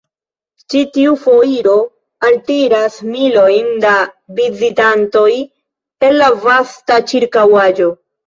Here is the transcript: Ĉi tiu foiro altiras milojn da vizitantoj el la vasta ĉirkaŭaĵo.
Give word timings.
Ĉi 0.73 0.79
tiu 0.93 1.17
foiro 1.25 1.73
altiras 2.29 2.95
milojn 3.09 3.69
da 3.85 3.91
vizitantoj 4.41 5.29
el 6.09 6.17
la 6.23 6.31
vasta 6.47 6.99
ĉirkaŭaĵo. 7.13 7.91